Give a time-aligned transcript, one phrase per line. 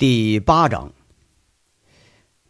[0.00, 0.92] 第八章，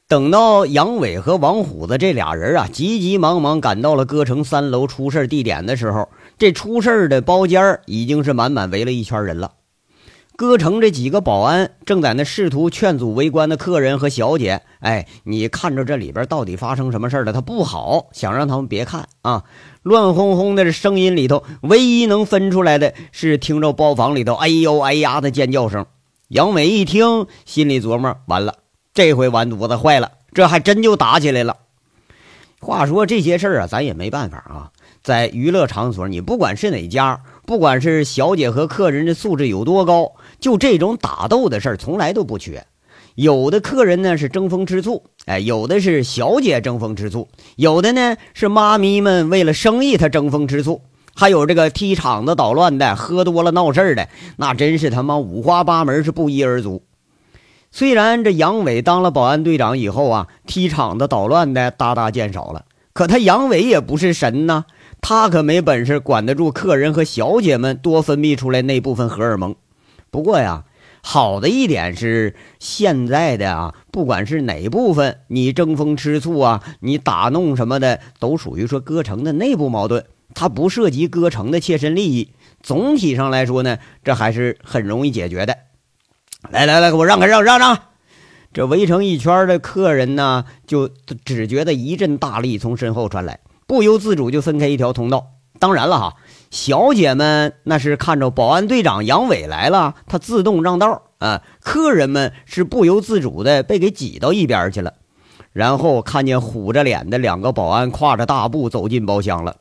[0.07, 6.09] 等到杨伟和王虎子这俩人啊，急急忙忙赶到了歌城三楼出事地点的时候，
[6.39, 9.55] 这出事的包间已经是满满围了一圈人了。
[10.37, 17.33] 歌城这几个保安正在那试图劝阻围观的客人和小姐：“哎，你看着这里边到底发生什么事了？
[17.33, 19.43] 他不好，想让他们别看啊！”
[19.83, 25.85] 乱哄哄的这声音里头，唯一能分出来的是听着包房里头“哎呦哎呀”的尖叫声。
[26.31, 28.59] 杨伟一听，心里琢磨：完了，
[28.95, 31.57] 这回完犊子坏了，这还真就打起来了。
[32.61, 34.71] 话说这些事儿啊，咱也没办法啊。
[35.03, 42.65] 在娱乐场所，你不管是哪家，不管是小姐和客人的素质有多高，就这种打斗的事儿，从来都不缺。
[43.17, 50.81] 有的客人呢是争风吃醋，哎，有的是小姐争风吃醋，有的呢是妈咪们为了生意他争风吃醋。
[51.21, 56.83] 还有这个踢场子捣乱的，喝多了闹事的，那真是他妈五花八门，是不一而足。
[57.71, 64.65] 虽然这杨伟当了保安队长以后啊，踢场子捣乱的大大减少了，可他杨伟也不是神呐，
[65.03, 69.55] 他可没本事管得住客人和小姐们多分泌出来那部分荷尔蒙。
[70.11, 70.65] 不过呀，
[71.03, 80.07] 好的一点是，现在的啊，不管是哪部分，你争风吃醋啊，你打弄什么的，都属于说歌城的内部矛盾。
[80.35, 85.57] 它不涉及歌城的切身利益，总体上来说呢，这还是很容易解决的。
[86.51, 87.79] 来来来，给我让开，让让让！
[88.53, 90.91] 这围成一圈的客人呢，就
[91.25, 95.27] 只觉得一阵大力从身后传来，不由自主就分开一条通道。
[95.59, 96.17] 当然了哈，
[96.51, 101.43] 小姐们那是看着保安队长杨伟来了，他自动让道啊。
[101.61, 104.95] 客人们是不由自主的被给挤到一边去了，
[105.53, 109.57] 然后看见虎着脸的两个保安跨着大步走进包厢了。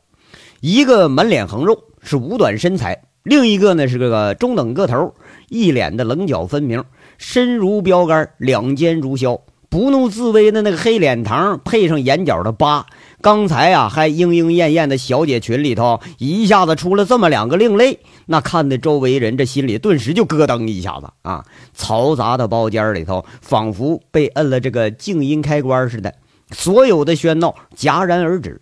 [0.62, 2.94] 一个满脸横肉，是五短身材；
[3.24, 5.14] 另一个呢是个中等个头，
[5.48, 6.84] 一脸的棱角分明，
[7.18, 12.86] 身如标杆，两肩如削，不怒自威的那个黑脸膛，配上眼角的疤，
[13.22, 21.46] 刚才啊还莺莺燕燕的小姐群里头，一下子出了这么两个另类，那看的周围人这心里顿时就咯噔一下子啊！
[21.78, 26.14] 嘈杂的包间里头，仿佛被摁了这个静音开关似的，
[26.52, 28.62] 所有的喧闹戛然而止。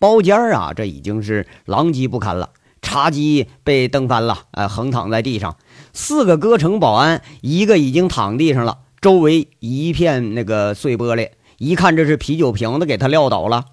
[0.00, 2.48] 包间啊，这已经是狼藉不堪了，
[2.80, 5.58] 茶几被蹬翻了，哎，横躺在地上。
[5.92, 11.28] 四个歌城保安，一个已经躺地上了，周围一片那个碎玻璃，
[11.58, 13.66] 一看这是啤酒瓶子给他撂倒了。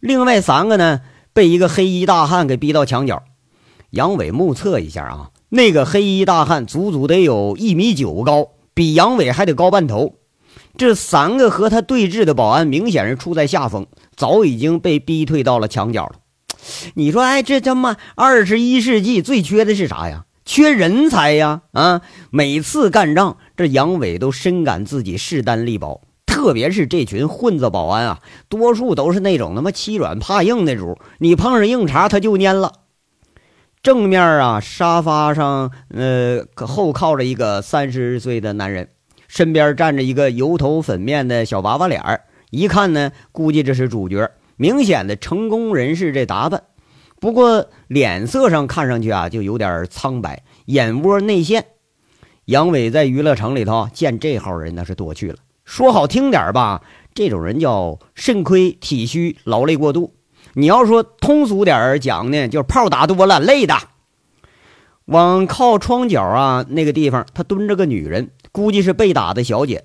[0.00, 1.00] 另外三个呢，
[1.32, 3.22] 被一个黑衣大汉给逼到墙角。
[3.90, 10.16] 杨伟目测一下啊，那个黑衣大汉足足得有一米九高，比杨伟还得高半头。
[10.76, 13.86] 这三个和他对峙的保安明显是处在下风，
[14.18, 16.16] 早已经被逼退到了墙角了。
[16.94, 20.24] 你说，哎，这他妈二十一世纪最缺的是啥呀？
[20.44, 21.62] 缺人才呀！
[21.72, 32.72] 啊，每次干仗，这杨伟都深感自己势单力薄，特别是这群混子保安啊，多数都是那种他妈欺软怕硬的主，你碰上硬茬他就蔫了。
[33.82, 38.88] 正面啊，沙发上，呃，后靠着一个三十岁的男人。
[39.28, 46.62] 身边站着一个油头粉面的小娃娃脸儿，一看呢，估计这是主角，明显的成功人士这打扮。
[47.20, 51.66] 不过脸色上看上去啊，就有点苍白，眼窝内陷。
[52.46, 55.38] 杨伟在娱乐城里头见这号人那是多去了。
[55.64, 56.82] 说好听点吧，
[57.12, 60.14] 这种人叫肾亏、体虚、劳累过度；
[60.54, 63.76] 你要说通俗点讲呢，就是炮打多了，累的。
[65.04, 68.30] 往靠窗角啊那个地方，他蹲着个女人。
[68.50, 69.84] 估计是被打的小姐，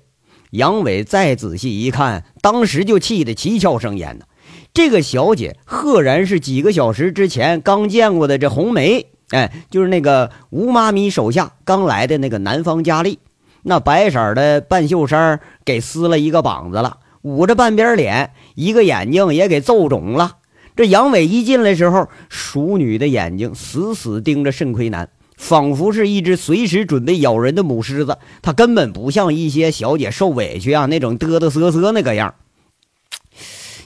[0.54, 4.24] 杨伟再仔细一看，当时就气得七窍生烟呢。
[4.72, 13.18] 这个小姐赫然是几个小时之前刚见过的这红梅，哎，就是那个吴妈咪手下刚来的那个南方佳丽。
[13.64, 20.36] 那白色的半袖衫给撕了一个膀子了，捂着半边脸，一个眼睛也给揍肿了。
[20.76, 25.08] 这杨伟一进来时候，熟女的眼睛死死盯着肾亏男。
[25.44, 32.34] 仿佛是一只随时准备咬人的母狮子，他根本不像一些小姐受委屈啊那种嘚嘚瑟瑟那个样。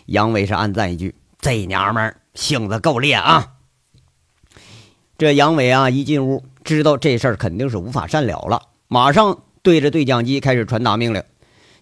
[0.06, 3.54] 杨伟是暗赞一句：“这娘们儿性子够烈啊！”
[5.18, 11.24] 这杨伟啊一进屋，知道这事儿肯定是无法善了了，马上对着对讲机开始传达命令：“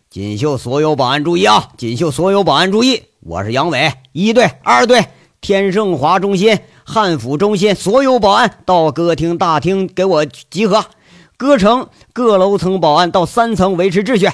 [0.08, 1.68] 锦绣所有保安注意啊！
[1.76, 3.02] 锦绣所有保安注意！
[3.20, 5.04] 我是杨伟，一队、二队，
[5.42, 10.84] 天盛华中心。”汉府中心所有保安到歌厅大厅给我集合，
[11.36, 14.30] 歌城各楼层保安到三层维持秩序。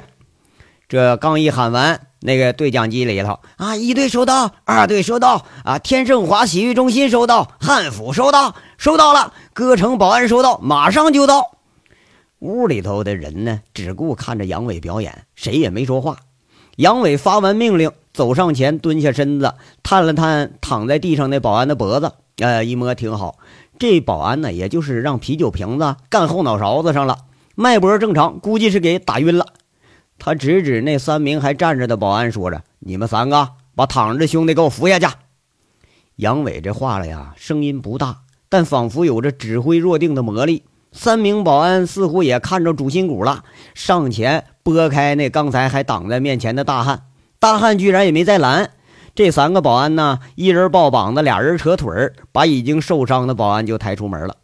[0.87, 11.52] 这刚一喊完，那个对讲机里头啊，一队收到，二队收到，啊，天盛华洗浴中心收到，汉府收到，收到了，歌城保安收到，马上就到。
[12.40, 16.19] 屋里头的人呢，只顾看着杨伟表演，谁也没说话。
[16.76, 23.38] 杨伟发完命令，走上前，蹲下身子，探了探躺在地上那保安的脖子，呃，一摸挺好。
[23.79, 27.19] 这保安呢，也就是让啤酒瓶子干后脑勺子上了，
[27.55, 29.46] 脉搏正常，估计是给打晕了。
[30.19, 35.06] 他指指那三名还站着的保安，说着：“你们三个把躺着的兄弟给我扶下去。”
[36.17, 40.62] 杨伟这话了呀，声音不大，但仿佛有着指挥若定的魔力。
[40.93, 43.44] 三名保安似乎也看着主心骨了，
[43.75, 47.06] 上前拨开那刚才还挡在面前的大汉。
[47.40, 48.70] 大汉居然也没再拦。
[49.14, 54.37] 这三个保安呢，一人抱膀子，俩人扯腿，把已经受伤的保安就抬出门了。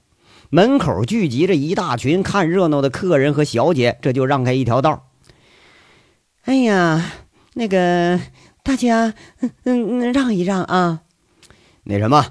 [0.50, 5.06] 门口聚集着一大群看热闹的客人和小姐，这就让开一条道。
[6.44, 7.02] 哎呀，
[7.54, 8.20] 那个
[8.62, 11.00] 大家，嗯嗯，让一让啊。
[11.84, 12.26] 那什么，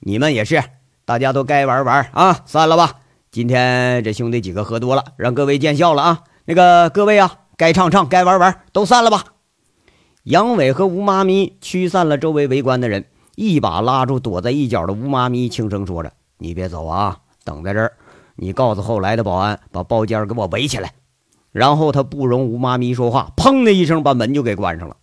[0.00, 0.62] 你们也是，
[1.04, 3.00] 大家都该玩玩啊，散了吧。
[3.32, 6.24] 今天这兄弟几个喝多了，让各位见笑了啊！
[6.44, 9.24] 那个各位啊，该唱唱，该玩玩，都散了吧。
[10.30, 13.04] 杨伟和吴妈咪驱散了周围围观的人，
[13.34, 17.94] 一把拉住躲在一角的吴妈咪，轻声说着：“你别走啊，等在这儿。
[18.36, 20.94] 你告诉后来的保安，把包间给我围起来。”
[21.50, 24.98] 然后他不容吴妈咪说话，砰的一声把门就给关上了。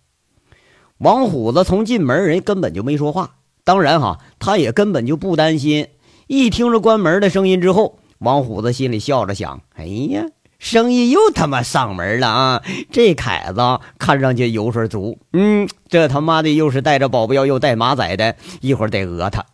[0.96, 3.34] 王虎子从进门人根本就没说话，
[3.64, 5.88] 当然哈，他也根本就不担心。
[6.26, 7.98] 一听着关门的声音之后。
[8.20, 10.24] 王虎子心里笑着想：“哎呀，
[10.58, 12.62] 生意又他妈上门了啊！
[12.90, 19.46] 这凯子看上去油水足，嗯，这他妈的又是带着保镖又带马仔的，一会儿得讹他。”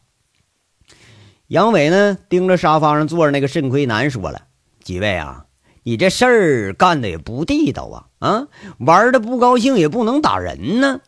[1.49, 4.45] 杨伟呢，盯着沙发上坐着那个肾亏男，说了
[4.83, 5.45] ：“几位啊，
[5.83, 8.07] 你这事儿干的也不地道啊！
[8.27, 8.49] 啊，
[8.79, 11.01] 玩的不高兴也不能打人呢。”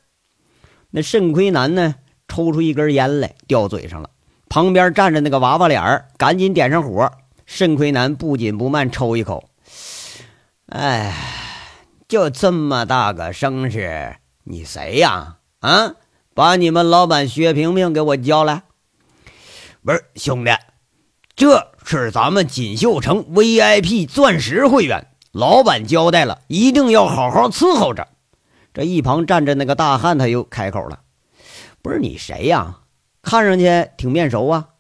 [0.93, 1.95] 那肾亏男呢，
[2.29, 4.11] 抽出一根烟来，掉嘴上了。
[4.49, 7.11] 旁边站着那个娃娃脸，赶紧点上火。
[7.47, 9.49] 肾亏男不紧不慢抽一口，
[10.67, 11.15] 哎，
[12.09, 15.37] 就这么大个声势，你谁呀？
[15.61, 15.95] 啊，
[16.35, 18.65] 把你们老板薛平平给我叫来。
[19.85, 20.51] 不是兄弟，
[21.37, 28.09] 这是咱们锦绣城 VIP 钻石会员，老板交代了，一定要好好伺候着。
[28.75, 30.99] 这一旁站着那个大汉，他又开口了
[31.81, 32.81] ：“不是你谁呀？
[33.23, 34.71] 看上去挺面熟啊。”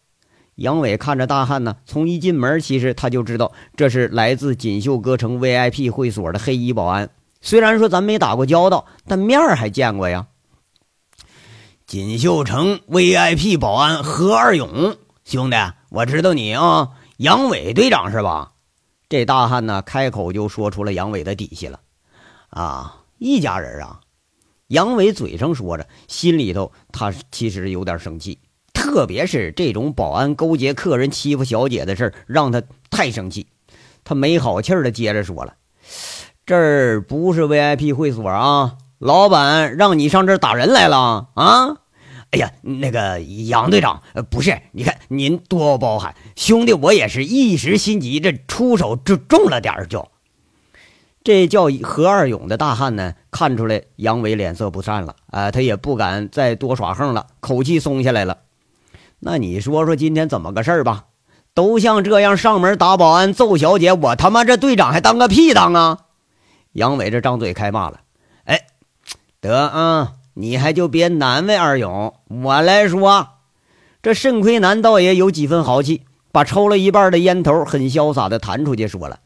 [0.56, 7.10] 杨伟看着大汉呢，从一进门，其实他就知道这是来自锦绣歌城 VIP 会所的黑衣保安。
[7.42, 10.26] 虽然说咱没打过交道，但面儿还见过呀。
[11.86, 15.56] 锦绣城 VIP 保安何二勇兄弟，
[15.90, 18.52] 我知道你啊，杨伟队长是吧？
[19.08, 21.78] 这大汉呢，开口就说出了杨伟的底细了。
[22.48, 24.00] 啊，一家人啊。
[24.68, 28.38] 杨伟嘴上说着，心里头他其实有点生气。
[28.86, 33.48] 特别是这种保安勾结客人欺负小姐的事让他太生气。
[34.04, 35.54] 他没好气儿的接着说了
[36.46, 41.78] ：“这儿不是 VIP 会所啊，老板让你上这儿打人来了啊！”
[42.30, 50.08] 哎呀，那个杨队长，不是，你看您多包涵，兄弟我也是一时心急，这出手就重了点儿，就。
[51.24, 58.38] 这叫何二勇的大汉呢，看出来杨伟脸色不善了，啊，他也不敢再多耍横了，口气松下来了。
[59.20, 61.04] 那你说说今天怎么个事儿吧？
[61.54, 66.00] 都像这样上门打保安、揍小姐，我他妈这队长还当个屁当啊！
[66.72, 68.00] 杨伟这张嘴开骂了
[68.44, 68.66] ：“哎，
[69.40, 73.28] 得啊，你还就别难为二勇，我来说。”
[74.02, 79.20] 这肾亏男倒也有几分豪气，把抽了一半的烟头很潇洒的弹出去，说了：“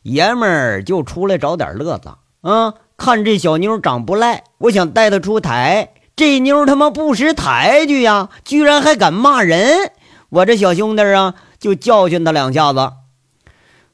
[0.00, 2.08] 爷们儿就出来找点乐子
[2.40, 2.72] 啊！
[2.96, 9.92] 看这小妞长不赖，我想带她出台。”这妞他妈不识抬举呀，居然还敢骂人！
[10.28, 12.92] 我这小兄弟啊，就教训他两下子。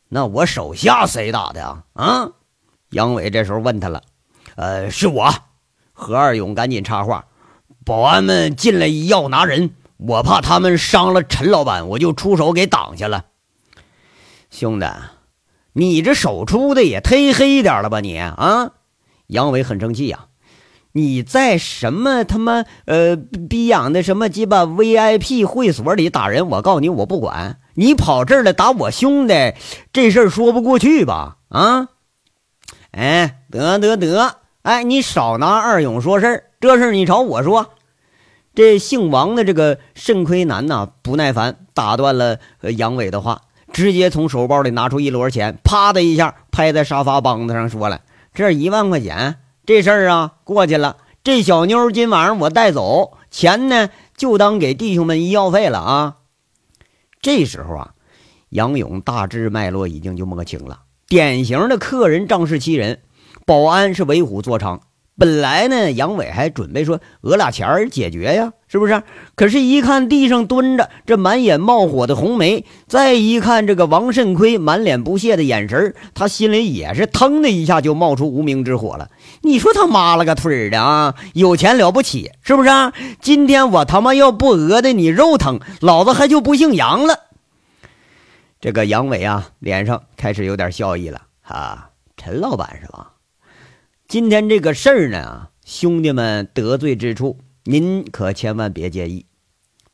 [0.08, 1.84] 那我手下谁打的啊？
[1.94, 2.30] 啊！
[2.90, 4.02] 杨伟这时候问他了。
[4.56, 5.32] 呃，是我。
[5.92, 7.26] 何二勇赶紧插话
[7.86, 13.26] ：“保安们进来要拿人，我怕他们伤了陈老板，我就出手给挡下了。”
[14.50, 14.86] 兄弟，
[15.74, 18.72] 你这手出的也忒黑点了吧你啊！
[19.26, 20.26] 杨伟很生气呀。
[20.92, 26.48] 你在什么他妈呃逼养的什么鸡巴 VIP 会所里打人？
[26.48, 29.54] 我告诉你，我不管你跑这儿来打我兄弟，
[29.92, 31.36] 这事儿说不过去吧？
[31.48, 31.88] 啊？
[32.90, 37.70] 哎，得得得，哎，你少拿二勇说事儿，这事儿你朝我说。
[38.52, 42.38] 这姓王的这个肾亏男呐，不耐烦，打断了
[42.76, 43.42] 杨伟的话，
[43.72, 48.00] 直接从手包里拿出一摞钱，啪的一下拍在沙发帮子上，说了
[48.34, 50.96] ：“这一万块钱。”这事儿啊，过去了。
[51.22, 56.16] 这小妞今晚上我带走，钱呢就当给弟兄们医药费了啊。
[57.20, 57.94] 这时候啊，
[58.48, 60.80] 杨勇大致脉络已经就摸清了。
[61.06, 63.02] 典型的客人仗势欺人，
[63.44, 64.80] 保安是为虎作伥。
[65.20, 69.02] 本来呢，杨伟还准备说讹俩钱儿解决呀，是不是？
[69.34, 79.10] 可是，一看地上蹲着这满眼冒火的红梅，再一看这个王慎亏满脸不屑的眼神他心里也是腾的一下就冒出无名之火了。
[79.42, 81.14] 你说他妈了个腿的啊！
[81.34, 82.70] 有钱了不起，是不是？
[83.20, 87.26] 今天我他妈要不讹的你肉疼，老子还就不姓杨了。
[88.58, 93.12] 这个杨伟啊，脸上开始有点笑意了啊，陈老板是吧？
[94.10, 99.26] 今天这个事儿呢，兄弟们得罪之处，您可千万别介意。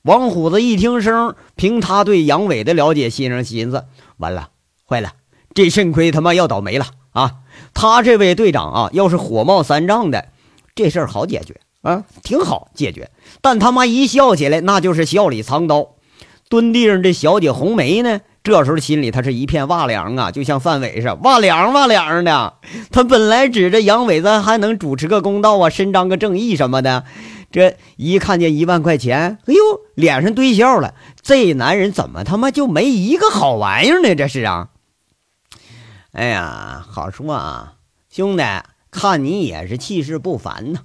[0.00, 3.84] 王虎子一听声，凭他对杨伟的了解，心上寻思：
[4.16, 4.48] 完了，
[4.88, 5.12] 坏了，
[5.52, 7.40] 这肾亏他妈要倒霉了啊！
[7.74, 10.28] 他这位队长啊，要是火冒三丈的，
[10.74, 13.10] 这事儿好解决啊，挺好解决。
[13.42, 15.90] 但他妈一笑起来，那就是笑里藏刀。
[16.48, 18.22] 蹲地上这小姐红梅呢？
[18.46, 22.54] 这时候心里他是一片哇凉啊，就像范伟似的哇凉哇凉的。
[22.92, 27.02] 他本来指着杨伟子还能主持个公道啊，伸张个正义什么的，
[27.50, 29.60] 这一看见一万块钱，哎呦，
[29.96, 30.94] 脸上堆笑了。
[31.20, 34.14] 这男人怎么他妈就没一个好玩意儿呢？
[34.14, 34.68] 这是啊。
[36.12, 37.72] 哎呀，好说啊，
[38.08, 38.44] 兄弟，
[38.92, 40.78] 看你也是气势不凡呐，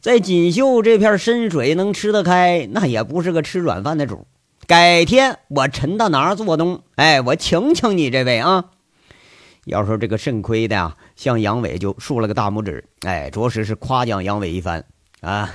[0.00, 4.26] 在锦绣这片深水能吃得开，那也不是个吃软饭的主。
[4.72, 8.70] 改天我陈大拿做东，哎，我请请你这位啊。
[9.66, 14.86] 要说这个肾亏的呀，向杨伟就竖了个大拇指，哎，着实是夸奖杨伟一番
[15.20, 15.50] 啊。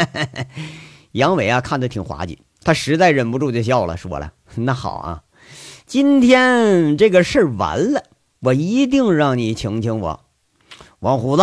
[1.12, 5.22] 杨伟啊，看得挺滑稽，他实在忍不住就笑了，说了：“那好啊，
[5.86, 8.04] 今天这个事儿完了，
[8.40, 10.26] 我一定让你请请我，
[10.98, 11.42] 王虎子。”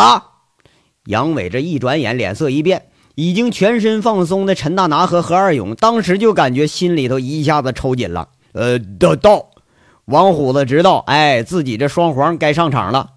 [1.06, 2.92] 杨伟这一转眼，脸色一变。
[3.18, 8.30] 已经全身放松的陈大拿和何二勇，当时就感觉心里头一下子抽紧了。
[8.52, 9.48] 呃，到到，
[10.06, 13.14] 王虎子知道，哎，自己这双簧该上场了。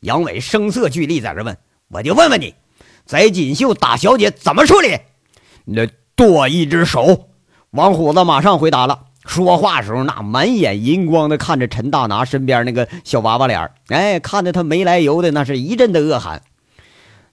[0.00, 1.54] 杨伟声色俱厉，在这问
[1.92, 2.54] ：“我就问问你，
[3.04, 4.98] 在锦绣打小姐怎么处理？”
[5.66, 7.28] 那剁一只手。
[7.72, 9.00] 王虎子马上回答了。
[9.26, 16.40] 说话时候那满眼银光的看着陈大拿身边那个小娃娃脸哎，看得他没来由的那是一阵的恶寒。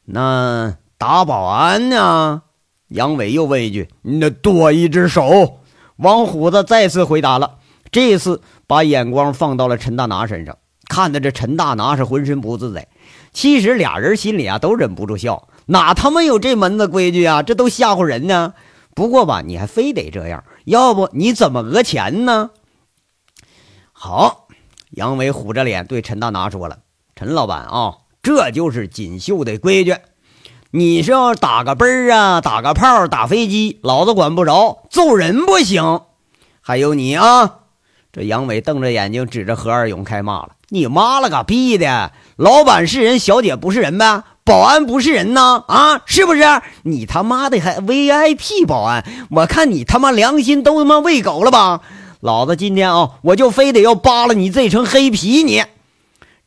[0.04, 0.76] 那。
[1.00, 2.42] 打保安呢？
[2.90, 5.62] 杨伟又问一句：“那多一只手。”
[5.96, 10.58] 王虎子再次回答了，这次把眼光放到了陈大拿身上，
[10.90, 12.90] 看的这陈大拿是浑身不自在。
[13.32, 17.44] 其实俩人心里啊都忍不住笑，哪他妈有这门子规矩啊？
[17.44, 18.54] 这都吓唬人呢。
[18.94, 22.50] 不过吧，你还非得这样，要不你怎么讹钱呢？
[23.94, 24.50] 好，
[24.90, 26.80] 杨伟虎着脸对陈大拿说了
[27.16, 29.96] ：“陈老板啊，这就是锦绣的规矩。”
[30.72, 36.02] 你是要打个奔儿啊，打个炮，打飞机，老子管不着，揍人不行。
[36.62, 37.62] 还有你啊，
[38.14, 42.12] 这杨伟瞪着眼睛指着何二勇开骂了：“你妈了个逼的！
[42.36, 44.22] 老板是人，小姐不是人呗？
[44.44, 45.64] 保安不是人呐？
[45.68, 46.44] 啊，是不是？
[46.84, 49.04] 你他妈的还 VIP 保安？
[49.32, 51.82] 我看你他妈良心都他妈喂狗了吧！
[52.20, 55.42] 老子今天啊，我就非得要扒了你这层黑皮！
[55.42, 55.64] 你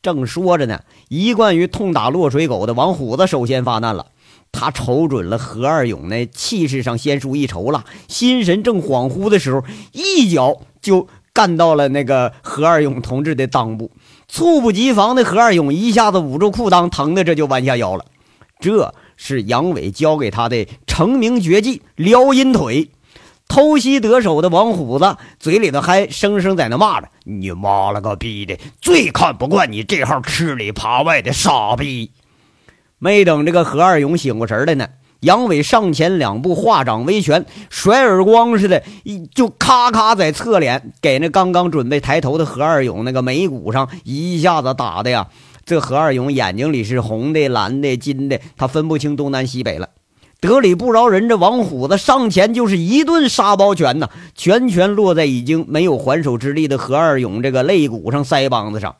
[0.00, 4.06] 正说着呢，一贯于痛打落水狗的王虎子首先发难了。
[4.52, 13.90] 他瞅准了何二勇那气势上先输一筹了，心神正恍惚的时候，一脚就干到了那个何二勇同志的裆部。
[14.28, 18.04] 猝不及防的何二勇一下子捂住裤裆，疼的这就弯下腰了。
[18.60, 22.90] 这是杨伟教给他的成名绝技——撩阴腿。
[23.48, 32.12] 偷袭得手的王虎子嘴里头还声声在那骂着：“你妈了个逼的，最看不惯你这号吃里扒外的傻逼！”
[33.04, 34.86] 没等这个何二勇醒过神来呢，
[35.18, 45.26] 杨伟上前两步，化掌为拳，甩耳光似的，一就咔咔在侧脸给那刚刚准备抬头的何二勇那个眉骨上一下子打的呀！
[45.64, 49.88] 这何二勇眼睛里是红的、蓝的、金的，他分不清东南西北了。
[50.40, 58.94] 得理不饶人，这王虎子上前就是一顿沙包拳呐，拳拳落在已经没有还手之力的何二勇这个肋骨上、腮帮子上。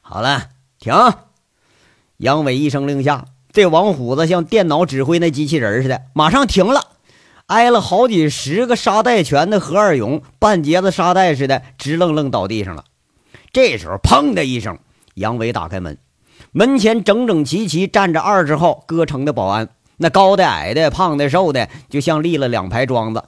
[0.00, 0.48] 好了，
[0.80, 0.92] 停。
[2.18, 6.88] 杨伟一声令下，这王虎子像电脑指挥那机器人似的，马上停了。
[7.46, 12.84] 挨了好几十个沙袋拳的何二勇，半截子沙袋似的，直愣愣倒地上了。
[13.52, 14.78] 这时候，砰的一声，
[15.14, 15.98] 杨伟打开门，
[16.52, 23.24] 门前整整齐齐站着二十号歌城的保安，那高的、矮的、胖的、瘦的，就像立了两排桩子。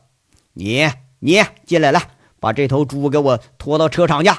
[0.55, 0.88] 你，
[1.19, 2.00] 你进来，来
[2.41, 4.31] 把这头猪给我拖到车场去。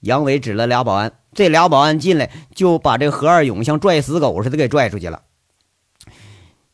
[0.00, 1.12] 杨伟指了俩保安。
[1.36, 5.22] 这俩保安进来就把这何二勇像拽死狗似的给拽出去了。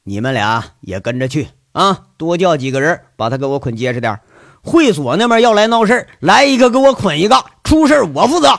[0.05, 2.07] 你们俩也跟着去啊！
[2.17, 4.21] 多叫几个人，把他给我捆结实点。
[4.63, 8.59] 会所那边要来闹事来一个给我捆一个，出事我负责。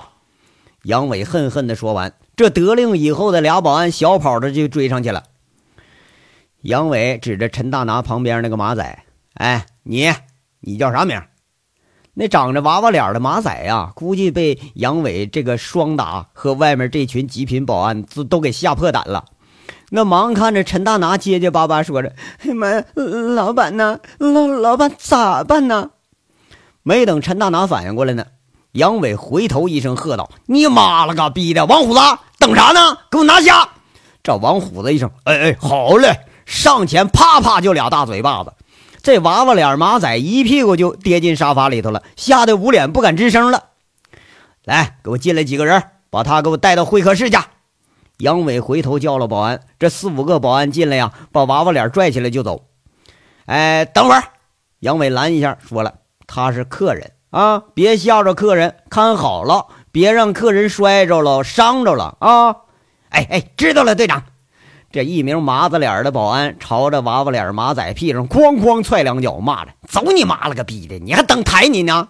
[0.83, 5.23] 杨伟恨恨地说完，这得令以后的俩保安小跑着就追上去了。
[6.61, 9.03] 杨伟指着陈大拿旁边那个马仔
[9.35, 10.11] ：“哎，你，
[10.59, 11.21] 你叫啥名？”
[12.15, 19.25] 那长着娃娃脸的马仔呀，估计被杨伟这个双打和外面这群极品保安都都给吓破胆了。
[19.89, 22.13] 那忙看着陈大拿结结巴巴说着
[22.45, 22.83] ：“哎妈呀，
[23.35, 23.99] 老板呢？
[24.19, 25.89] 老老板咋办呢？”
[26.83, 28.25] 没等陈大拿反应过来呢，
[28.73, 31.99] 杨伟回头一声喝道：“你妈了个逼的，王虎子，
[32.37, 32.97] 等啥呢？
[33.09, 33.69] 给我拿下！”
[34.21, 38.53] 这王虎子一声：“哎哎，好嘞！”上前啪啪就俩大嘴巴子。
[39.03, 43.65] 这娃娃脸马仔一屁股就跌进沙发里头了，吓得捂脸不敢吱声了。
[44.63, 47.37] 来，给我进来几个人，把他给我带到会客室去。
[48.19, 52.63] 杨伟回头叫了保安，这四五个保安进来呀，把娃娃脸拽起来就走。
[53.45, 54.23] 哎，等会儿，
[54.79, 55.95] 杨伟拦一下，说了，
[56.25, 62.55] 他是客人啊，别吓着客人，看好了，别让客人摔着了、伤着了啊。
[63.09, 64.23] 哎哎，知道了，队长。
[64.93, 70.99] 这一名麻子脸的保安朝着娃娃脸马仔屁上哐哐踹两脚，骂着：“走你妈了个逼的！
[70.99, 72.09] 你还等抬你呢？”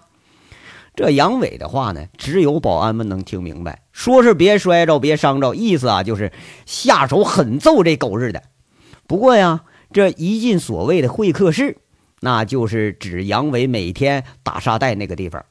[0.94, 6.30] 这杨伟的话呢，只有保安们能听明白，说是别摔着，别伤着，意思啊就是
[6.66, 8.42] 下手狠揍这狗日的。
[9.06, 11.78] 不过呀，这一进所谓的会客室，
[12.20, 15.42] 那就是指杨伟每天打沙袋那个地方。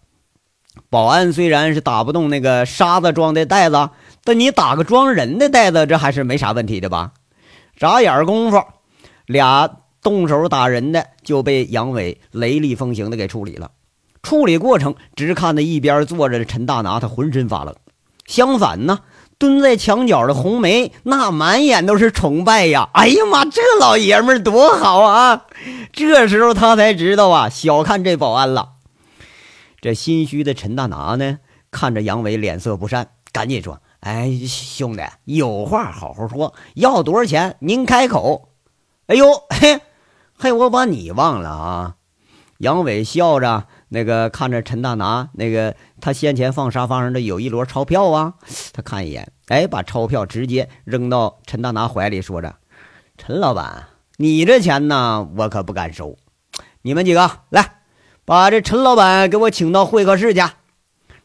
[0.91, 3.89] 保安虽然是打不动那个沙子装的袋子，
[4.23, 7.13] 但你打个装人的袋子，这还是没啥问题的吧？
[7.77, 8.63] 眨眼功夫，
[9.25, 9.69] 俩
[10.01, 13.71] 动手打人的就被杨伟雷厉风行的给处理了。
[14.21, 17.75] 处理过程，只看那一边坐着的陈大拿，他浑身发冷。
[18.25, 18.99] 相反呢，
[19.37, 22.89] 蹲在墙角的红梅，那满眼都是崇拜呀！
[22.93, 25.45] 哎呀妈，这老爷们多好啊！
[25.91, 28.69] 这时候他才知道啊，小看这保安了。
[29.81, 31.39] 这心虚的陈大拿呢，
[31.69, 33.81] 看着杨伟脸色不善，赶紧说。
[34.03, 38.49] 哎，兄弟，有话好好说，要多少钱您开口。
[39.07, 39.79] 哎呦，嘿，
[40.37, 41.95] 嘿，我把你忘了啊！
[42.57, 48.33] 杨伟笑着，那个看着陈大拿，那个他先前放沙发上的有一摞钞票啊，
[48.73, 52.57] 他看一眼，哎，把钞票直接扔到陈大拿怀里，说着
[53.17, 53.87] ：“陈老板，
[54.17, 56.17] 你这钱呢，我可不敢收。
[56.81, 57.75] 你们几个来，
[58.25, 60.41] 把这陈老板给我请到会客室去。”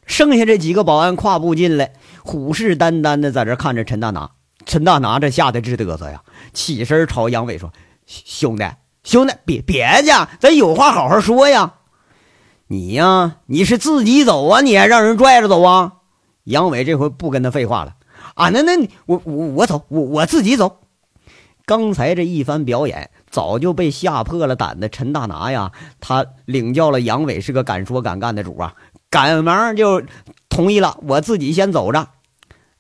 [0.07, 1.93] 剩下这几个保安跨步进来。
[2.29, 4.33] 虎视眈眈的在这看着陈大拿，
[4.67, 7.73] 陈大拿这吓得直嘚瑟呀，起身朝杨伟说
[8.05, 8.67] ：“兄弟，
[9.03, 11.73] 兄弟，别别去，咱有话好好说呀。
[12.67, 15.95] 你呀，你是自己走啊，你还让人拽着走啊？”
[16.45, 17.95] 杨伟这回不跟他废话了，
[18.35, 20.81] 啊，那那我我我走，我我自己走。
[21.65, 28.75] 刚才这一番表演，早就被吓破了胆的陈大拿呀，他领教了杨伟是个敢说敢干的主啊，
[29.09, 30.03] 赶忙就
[30.51, 32.07] 同意了，我自己先走着。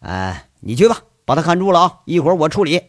[0.00, 1.98] 哎，你去吧，把他看住了啊！
[2.04, 2.82] 一会儿我处理。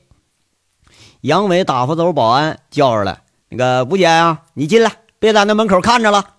[1.22, 6.36] 杨伟打发走保安，叫上来那个吴姐啊，你进来，别在那门口看着了。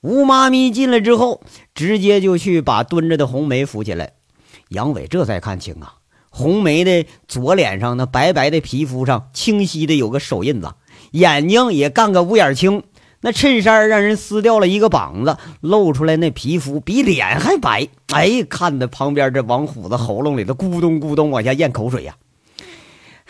[0.00, 1.42] 吴妈咪进来之后，
[1.74, 4.12] 直接就去把蹲着的红梅扶起来。
[4.68, 5.94] 杨伟这才看清啊，
[6.30, 10.74] 红梅的左脸上那白白的皮肤上清晰的有个手印子，
[11.12, 12.82] 眼睛也干个乌眼青。
[13.20, 17.88] 那衬衫让人撕掉了一个膀子，露出来那皮肤比脸还白。
[18.12, 22.14] 哎，看的旁边这王虎子喉咙里头咕咚咕咚往下咽口水呀！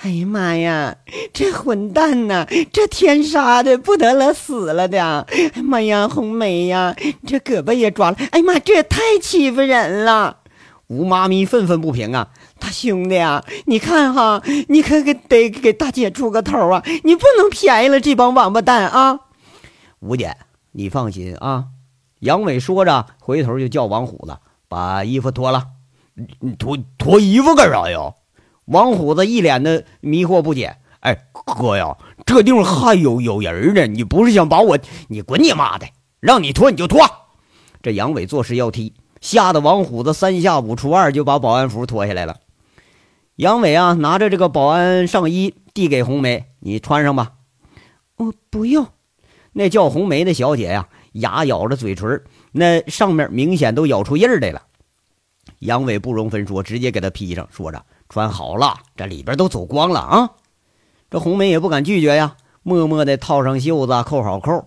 [0.03, 0.95] 哎呀妈呀，
[1.33, 5.27] 这混蛋呐，这天杀的不得了，死了的！
[5.31, 6.95] 哎呀妈呀，红梅呀，
[7.27, 8.17] 这胳膊也抓了！
[8.33, 10.37] 哎呀妈，这也太欺负人了！
[10.89, 12.29] 吴妈咪愤愤不平啊！
[12.61, 16.83] 大兄弟啊，你看哈，你可给得给大姐出个头啊！
[17.05, 19.21] 你不能便宜了这帮王八蛋啊！
[20.07, 20.37] 五姐，
[20.71, 21.67] 你放心啊。
[22.21, 24.39] 杨伟说着，回头就叫王虎子
[24.69, 25.67] 把衣服脱了。
[26.41, 28.15] 你脱脱衣服干啥呀？
[28.67, 30.77] 王虎子一脸的迷惑不解。
[31.01, 34.79] 哎，哥呀，这地方还有有人呢，你不是想把我？
[35.09, 35.87] 你滚你妈的！
[36.21, 37.05] 让你脱你就脱。
[37.83, 42.37] 这杨伟做事要踢，吓得王虎子三下五除二就把保安服脱下来了。
[43.37, 47.33] 杨伟啊，拿着这个保安上衣递给红梅，你穿上吧。
[48.17, 48.87] 我不用。
[49.59, 54.61] 那叫红梅的小姐呀，牙咬着嘴唇，那上面明显都咬出印来了。
[55.61, 60.31] 杨伟不容分说，直接给她披上，说着：“穿好了，这里边都走光了啊！”
[61.11, 64.67] 这红梅也不敢拒绝呀，默默地套上袖子，扣好扣。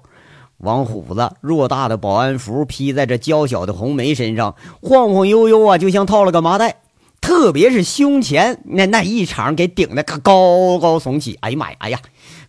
[0.58, 6.82] 王虎子偌大的保安服披在这娇小的红梅身上，晃晃悠悠啊，就像套了个麻袋。
[7.22, 11.38] 特别是胸前那那一场给顶的高高耸起。
[11.42, 12.00] 哎呀妈呀，哎呀！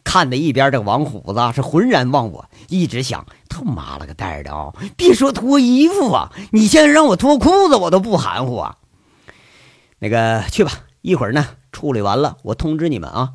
[0.04, 4.72] 看的一边这王虎子是浑然忘我，一直想他妈了个蛋的啊！
[4.96, 8.78] 别说脱衣服啊，你现在让我脱裤子，我都不含糊啊。
[9.98, 13.34] 那个去吧，一会儿呢处理完了，我通知你们啊。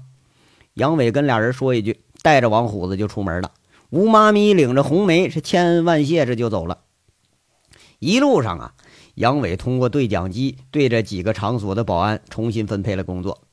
[0.73, 3.51] 杨伟跟俩人说一句，带着王虎子就出门了。
[3.91, 6.79] 吴妈咪领着红梅是千恩万谢这就走了。
[7.99, 8.73] 一路上啊，
[9.13, 13.43] 杨伟通过对讲机对着几个场所的保安重新分配了工作。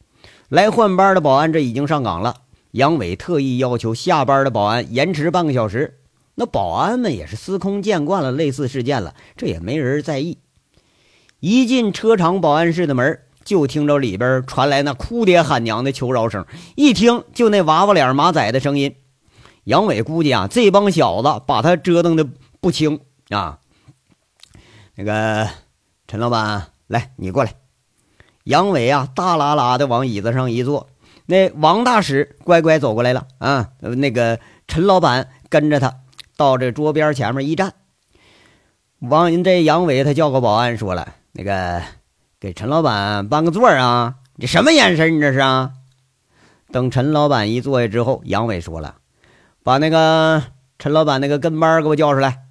[0.49, 2.42] 来换班的保安这已经上岗了，
[2.73, 6.01] 杨伟特意要求下班的保安延迟半个小时。
[6.35, 10.39] 那保安们也是司空见惯了类似事件了，这也没人在意。
[11.41, 18.97] 一进车厂保安室的门，就听着里边传来那哭爹喊娘的求饶声，一听就那娃娃脸马仔的声音。
[19.65, 22.27] 杨伟估计啊，这帮小子把他折腾的
[22.61, 23.59] 不轻啊。
[24.95, 25.49] 那个
[26.09, 27.55] 陈老板，来，你过来。
[28.45, 30.89] 杨伟啊，大拉拉的往椅子上一坐。
[31.27, 33.71] 那王大使乖乖走过来了啊。
[33.81, 35.95] 那个陈老板跟着他
[36.37, 37.75] 到这桌边前面一站。
[38.99, 41.83] 王银这杨伟他叫个保安说了：“那个
[42.39, 45.17] 给陈老板搬个座啊。”你什么眼神？
[45.17, 45.73] 你这是啊？
[46.71, 48.97] 等陈老板一坐下之后，杨伟说了
[49.63, 50.43] ：“把那个
[50.79, 52.45] 陈老板那个跟班给我叫出来。”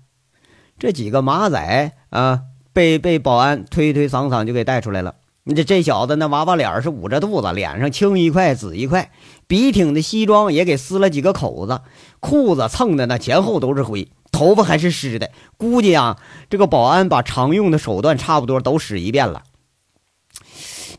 [0.78, 2.42] 这几个马仔啊，
[2.74, 5.16] 被被保安推推搡搡就给带出来了。
[5.44, 9.12] 你这这小子那娃娃脸是捂着肚子，脸上青一块紫一块，
[9.48, 11.82] 笔挺的西装也给撕了几个口子，
[12.20, 15.32] 裤子蹭的那前后都是灰，头发还是湿的。
[15.58, 19.42] 估计啊，这个保安把常用的手段差不多都使一遍了。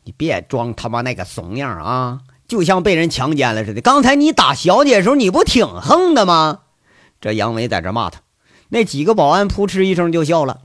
[0.03, 3.81] 你别装他妈那个怂样啊，就像被人强奸了似的。
[3.81, 6.63] 刚才你打小姐的时候，你不挺横的吗？
[7.21, 8.23] 这杨伟在这骂他。
[8.71, 10.63] 那几个保安扑哧一声就笑了，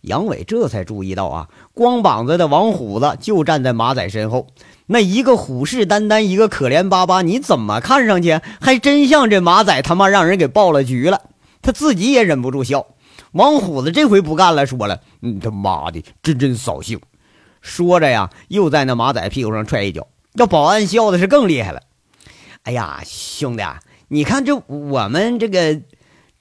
[0.00, 4.48] 杨伟这才注意到啊，光膀子的王虎子就站在马仔身后，
[4.86, 11.22] 那一个虎视眈眈，一个可怜巴巴，你怎么看上去还真像这马仔他妈让人给爆了局了？
[11.62, 12.84] 他自己也忍不住笑。
[13.30, 17.00] 王虎子这回不干了，说了：“你他妈的真真扫兴！”
[17.62, 20.08] 说着呀，又在那马仔屁股上踹一脚。
[20.32, 21.82] 那保安笑的是更厉害了。
[22.64, 23.62] 哎呀，兄弟，
[24.08, 25.80] 你看这我们这个。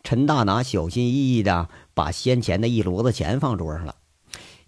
[0.04, 3.95] 陈大拿小心翼翼的把先前的一摞子钱放桌上了。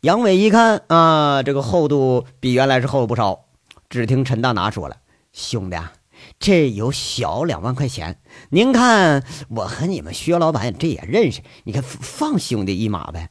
[0.02, 3.48] 杨伟一看啊，这个厚度比原来是厚了不少。
[3.90, 4.96] 只听陈大拿说了
[5.34, 5.92] ：“兄弟啊，
[6.40, 8.18] 这有小两万块钱，
[8.50, 13.30] 您看我和你们薛老板这也认识，你看放兄弟一马呗。”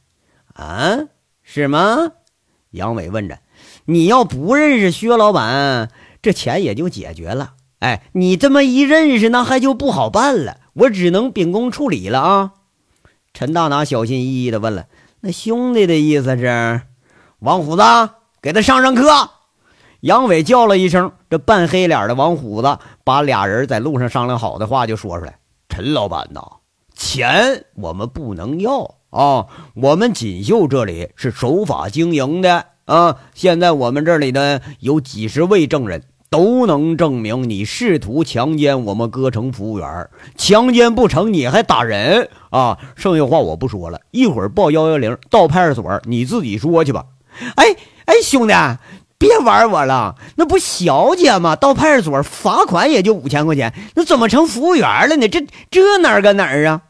[0.53, 0.95] 啊，
[1.41, 2.11] 是吗？
[2.69, 3.39] 杨伟问着。
[3.85, 5.89] 你要不认识薛老板，
[6.21, 7.53] 这钱也就解决了。
[7.79, 10.59] 哎，你这么一认识，那还就不好办了。
[10.73, 12.53] 我只能秉公处理了啊！
[13.33, 14.87] 陈大拿小心翼翼地问了
[15.21, 16.81] ：“那兄弟的意思是，
[17.39, 17.83] 王虎子
[18.41, 19.29] 给他上上课？”
[20.01, 26.41] 杨伟叫了一声，这半黑脸的王虎子把俩人在路上商量好的话就说出来：“陈老板呐，
[26.95, 29.47] 钱我们不能要啊！
[29.73, 33.17] 我们锦绣这里是守法经营的啊！
[33.33, 42.77] 现在我们这里呢有几十位证人。”都能证明你试图强奸我们歌城服务员，强奸不成你还打人啊！
[42.95, 47.05] 剩下话我不说了，一会儿报幺幺零到派出所，你自己说去吧。
[47.55, 48.53] 哎哎，兄弟，
[49.17, 51.55] 别玩我了，那不小姐吗？
[51.55, 55.27] 到派出所罚款也就五千块钱，那怎么成服务员了呢？
[55.27, 56.81] 这这哪儿跟哪儿啊？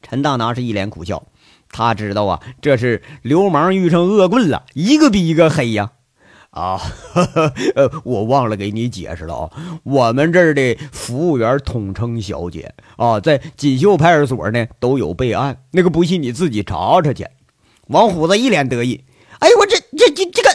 [0.00, 1.24] 陈大拿是一脸苦笑，
[1.70, 5.90] 他知道啊，这是流氓遇上恶棍了，一个比一个黑呀。
[6.58, 6.80] 啊
[7.76, 9.50] 呃，我忘了给你解释了啊。
[9.84, 17.26] 我们这儿的服务员统称小姐啊，在锦绣派出所呢都有备案，那个不信你自己查查去。
[17.86, 19.04] 王虎子一脸得意，
[19.38, 20.50] 哎呦我这这这这个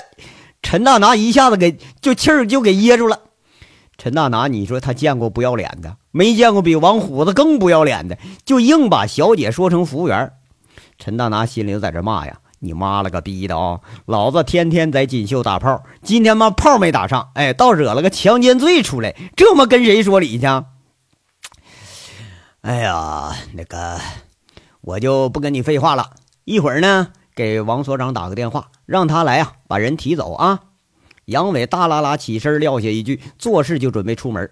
[0.61, 3.19] 陈大拿一下子给就气儿就给噎住了。
[3.97, 10.33] 陈大拿，你说他见过不要脸的，没见过比王虎子更不要脸的，就硬把小姐说成服务员。
[10.99, 12.39] 陈大拿心里在这骂呀。
[12.63, 13.81] 你妈了个逼的啊！
[14.05, 20.47] 老子天天在锦绣打炮，今天嘛炮没打上，哎，倒惹了个强奸罪出来，这么跟谁说理去？
[22.61, 23.99] 哎呀，那个，
[24.79, 26.11] 我就不跟你废话了，
[26.45, 30.61] 一会儿呢，给王所长打个电话，让他来啊，把人提走啊。
[31.25, 34.49] 杨伟大拉拉起身撂下一句，做事就准备出门。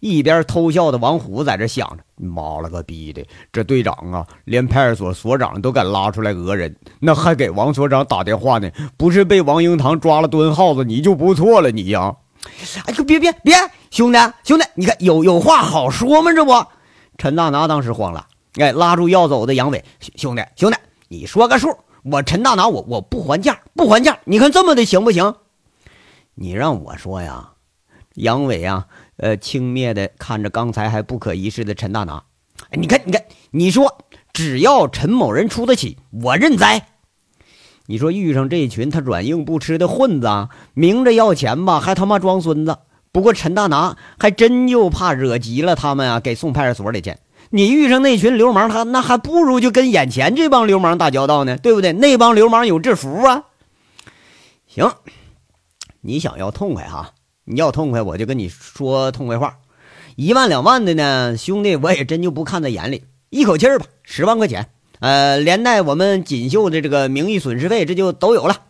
[0.00, 8.70] 一边偷笑的王虎在这想着：“妈了个逼的，这队长啊，连派出所所长都敢拉出来讹人，那还给王所长打电话呢？
[8.96, 12.16] 不是被王英堂抓了蹲耗子，你就不错了，你呀！
[12.86, 13.54] 哎，别别别，
[13.90, 16.32] 兄弟兄弟，你看有有话好说吗？
[16.32, 16.52] 这不，
[17.18, 19.84] 陈大拿当时慌了，哎，拉住要走的杨伟，
[20.16, 25.34] 兄弟兄弟，你说个数，我陈大拿我我不还价，不还价，你看这么的行不行？
[26.34, 27.50] 你让我说呀，
[28.14, 28.86] 杨伟啊。
[29.20, 32.22] 呃，轻蔑的看着刚才还不可一世的陈大拿。
[32.72, 33.98] 你看，你看，你说
[34.32, 36.88] 只要陈某人出得起，我认栽。
[37.86, 42.78] 你说遇上这群他软硬不吃的混子，明着要钱吧，还他妈装孙子。
[43.12, 47.16] 不过陈大拿还真就怕惹急了他们啊，给送派出所里去。
[47.50, 51.92] 你遇上那群流氓，他那还不如就跟眼前这帮流氓打交道呢，对不对？
[51.92, 53.44] 那帮流氓有制服啊。
[54.68, 54.92] 行，
[56.00, 57.10] 你想要痛快哈？
[57.50, 59.58] 你要痛快，我就跟你说痛快话。
[60.14, 63.02] 一万两万的呢，兄弟，我也真就不看在眼里。
[63.28, 64.68] 一口气儿吧，十万块钱，
[65.00, 68.62] 呃，连带我们锦绣的这个名誉损失费，这就都有了。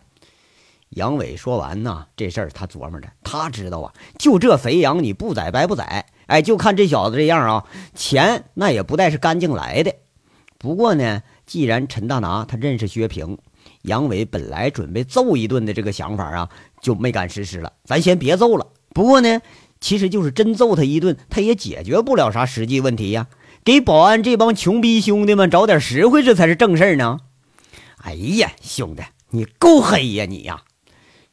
[0.89, 6.07] 杨伟说完呢，这事儿他琢磨着，他知道啊，就这肥羊你不宰白不宰。
[6.25, 9.93] 哎，就看这小子这样啊，钱那也不带是干净来的。
[10.57, 13.37] 不过呢，既然陈大拿他认识薛平，
[13.83, 16.49] 杨伟本来准备揍一顿的这个想法啊，
[16.81, 17.71] 就没敢实施了。
[17.83, 18.67] 咱先别揍了。
[18.93, 19.41] 不过呢，
[19.79, 23.27] 其实就是真揍他一顿，他也解决不了啥实际问题呀。
[23.63, 27.19] 给保安这帮穷逼兄弟们找点实惠，这才是正事儿呢。
[27.97, 30.61] 哎呀，兄弟，你够黑呀你呀！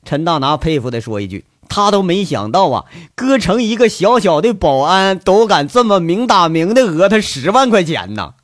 [0.04, 1.44] 陈大拿佩服的说一句。
[1.70, 8.34] 他都没想到啊，哥成一个小小的保安都敢这么明打明的讹他十万块钱呢！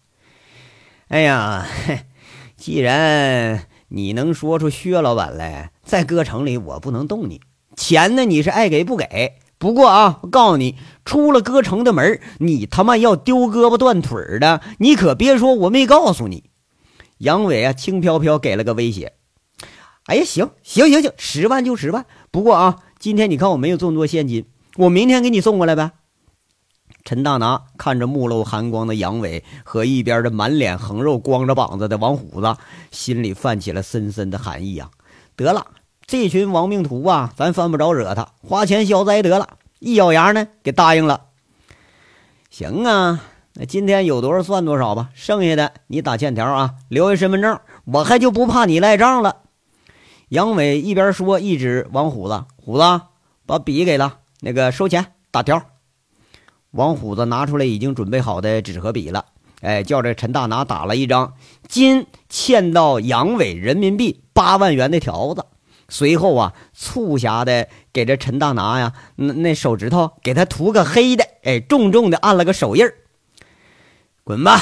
[1.08, 1.66] 哎呀，
[2.56, 7.40] 既然你能说出薛老板来，在哥城里我不能动你
[7.76, 9.34] 钱呢，你是爱给不给？
[9.56, 16.42] 不过啊，我告诉你，出了哥城的门，你他妈要丢胳膊断腿的，你可别说我没告诉你。
[17.18, 19.12] 杨伟啊，轻飘飘给了个威胁。
[20.06, 22.04] 哎呀，行行行行，十万就十万。
[22.32, 22.80] 不过啊。
[22.98, 25.90] 今天你看我没有这么多现金，我明天给你送过来呗。
[27.04, 32.56] 陈大拿看着目露寒光的杨伟和一边的满脸横肉、光着膀子的王虎子，
[32.90, 34.90] 心里泛起了深深的寒意啊！
[35.36, 35.66] 得了，
[36.06, 39.58] 这群亡命徒啊，咱犯不着惹他，花钱消灾得了。
[39.80, 41.26] 一咬牙呢，给答应了。
[42.48, 43.20] 行啊，
[43.52, 49.42] 那今天有多少算多少吧，剩下的你打欠条啊，留下身份证，我还就不怕你赖账了。
[50.30, 53.02] 杨伟一边说，一指王虎子：“虎子，
[53.44, 55.62] 把笔给他，那个收钱打条。”
[56.74, 59.26] 王虎子拿出来已经准备好的纸和笔了，
[59.60, 61.34] 哎，叫这陈大拿打了一张
[61.68, 65.46] 今欠到杨伟人民币八万元的条子。
[65.88, 72.94] 随后啊，促狭的给这陈大拿呀，那那手指头给他涂个黑的，哎，重重的按了个手印儿。
[74.24, 74.60] 滚吧！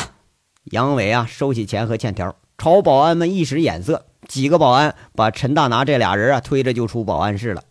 [0.64, 4.06] 杨伟啊，收起钱和欠条，朝保安们一使眼色。
[4.28, 7.62] 几个保安把陈大拿这俩人啊推着就出保安室了。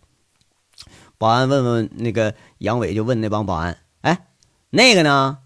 [1.18, 4.26] 保安问问那个杨伟，就问那帮保安：“哎，
[4.72, 5.38] 那个呢？”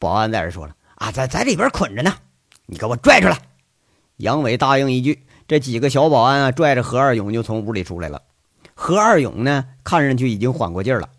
[0.00, 2.12] 保安在这说了：“啊，在在里边捆着呢，
[2.66, 3.38] 你给我拽出来。”
[4.18, 8.22] 杨伟答应一句，这几个小保安啊拽着何二勇就从屋里出来了。
[8.74, 11.10] 何二勇呢，看上去已经缓过劲儿了，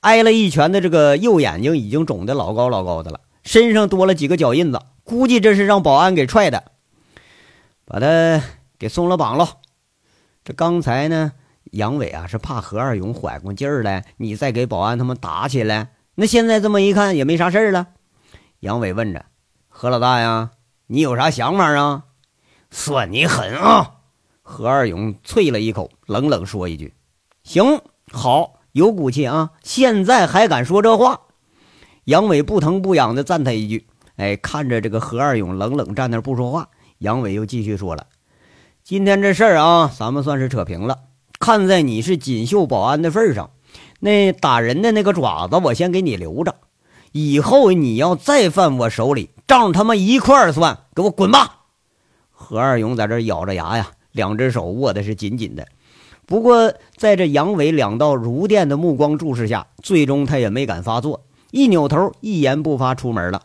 [0.00, 6.72] 挨了一拳的这个右眼睛已经肿得老高老高的了，身上多了几个脚印子，估计这是让保安给踹的，
[7.86, 8.42] 把他。
[8.78, 9.48] 给松了绑喽！
[10.44, 11.32] 这刚才呢，
[11.72, 15.88] 杨伟啊是怕何二勇缓过劲儿来，你再给保安他们打起来。
[16.20, 17.86] 那现在这么一看也没啥事儿了。
[18.58, 19.24] 杨伟问着
[19.68, 20.50] 何老大呀
[20.88, 22.06] ：“你有啥想法啊？”
[22.72, 23.92] 算你狠啊！
[24.42, 26.92] 何二勇啐了一口，冷冷说一句
[27.44, 29.52] ：“行，好，有骨气啊！
[29.62, 31.20] 现在还敢说这话？”
[32.06, 33.86] 杨伟不疼不痒的赞他一句
[34.18, 38.04] ：“哎，看着这个何二勇冷冷站那不说话，杨伟又继续说了。”
[38.82, 40.98] 今天这事儿啊，咱们算是扯平了。
[41.38, 43.50] 看在你是锦绣保安的份上，
[43.98, 46.54] 那打人的那个爪子我先给你留着。
[47.12, 51.62] 以后你要再犯我手里，账他妈一块儿算，给我滚吧！
[52.30, 55.66] 何二勇在这咬着牙呀，两只手握的是紧紧的。
[56.26, 63.44] 不过在这杨伟两道如电的目光注视下，最终他也没敢发作，一扭头，一言不发出门了。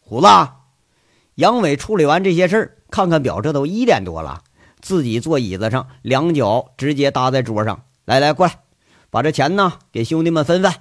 [0.00, 0.26] 虎子，
[1.34, 2.78] 杨伟处理完这些事儿。
[2.90, 4.42] 看看表，这都一点多了。
[4.80, 7.82] 自己坐椅子上，两脚直接搭在桌上。
[8.06, 8.58] 来来，过来，
[9.12, 10.72] 把这钱呢给兄弟们分分。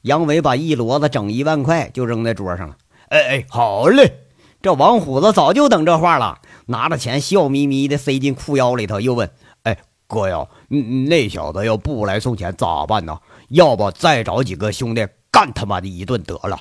[0.00, 2.78] 杨伟把一摞子整一万块就扔在桌上了。
[3.10, 4.14] 哎哎，好嘞！
[4.62, 9.30] 这王虎子早就等这话了，拿着钱笑眯眯的塞进裤腰里头，又问
[9.64, 13.20] ：“哎，哥呀，那小子要不来送钱咋办呢？
[13.50, 16.58] 要不再找几个兄弟干他妈的一顿得了？”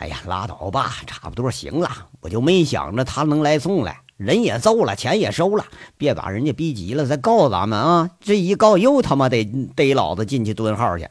[0.00, 1.90] 哎呀，拉倒吧，差不多行了。
[2.22, 5.64] 我就没想着他能来送来，人也揍了，钱也收了，
[5.96, 8.10] 别把人家逼急了再告咱们啊！
[8.20, 9.42] 这一告又他妈得
[9.74, 11.08] 逮老子进去蹲号去。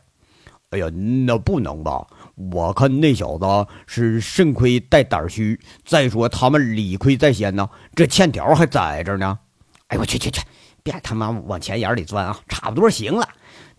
[0.69, 0.87] 哎呀，
[1.25, 2.05] 那不能吧？
[2.53, 3.45] 我看那小子
[3.87, 9.39] 是肾亏带胆虚，再说他们理亏在先呢，这欠条还在这呢。
[9.87, 10.39] 哎我去去去，
[10.83, 13.27] 别他妈往钱眼里钻啊，差不多行了。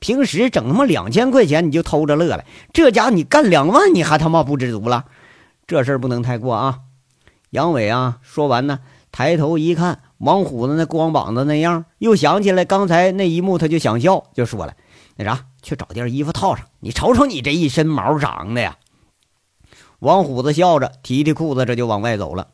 [0.00, 5.04] 平时整他妈两千块钱你就偷着乐了，这家伙你干两万你还他妈不知足了？
[5.68, 6.80] 这事儿不能太过啊！
[7.50, 8.80] 杨伟啊，说完呢，
[9.12, 14.74] 抬头一看王虎子那光膀子那样，又想起来刚才那一幕，他就想笑，就说了
[15.16, 18.76] ：“那啥，去找件衣服套上，你瞅瞅你这一身毛长的呀！”
[20.00, 22.48] 王虎子笑着提提裤子，这就往外走了。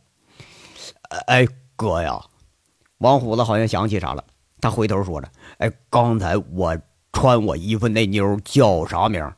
[1.26, 2.20] 哎，哥呀！
[2.98, 4.24] 王虎子好像想起啥了，
[4.60, 6.76] 他回头说着：“哎，刚才我……”
[7.12, 9.32] 穿我衣服那妞叫啥名？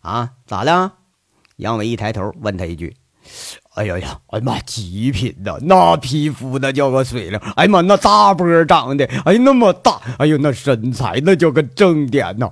[0.00, 0.30] 啊？
[0.46, 0.92] 咋的？
[1.56, 2.96] 杨伟一抬头问他一句
[3.76, 5.58] ：“哎呀呀，哎妈，极品呐！
[5.60, 7.38] 那皮肤那叫个水灵！
[7.56, 10.00] 哎妈，那大波长的，哎那么大！
[10.18, 12.50] 哎呦那身材那叫个正点呐！”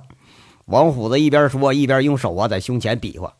[0.67, 3.33] 王虎子一边说一边用手啊在胸前比划：“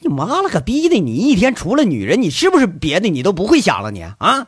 [0.00, 1.00] 你妈了个逼的！
[1.00, 3.90] 你一天除了女人，你是不是别的你都不会想了？
[3.90, 4.46] 你啊？”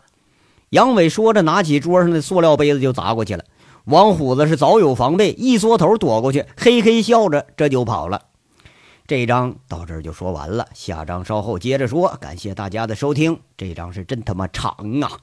[0.68, 3.44] 杨伟说着，拿起桌上的塑料杯子就砸过去了。
[3.86, 8.20] 王虎子是早有防备，一缩头躲过去，嘿嘿笑着，这就跑了。
[9.06, 12.16] 这章到这儿就说完了，下章稍后接着说。
[12.22, 15.20] 感谢大家的收听，这章是真他妈长啊！